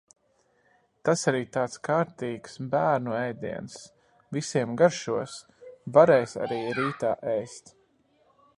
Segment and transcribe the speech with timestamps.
[1.09, 3.75] Tas arī tāds kārtīgs bērnu ēdiens,
[4.39, 5.37] visiem garšos,
[5.99, 7.75] varēs arī rītā ēst.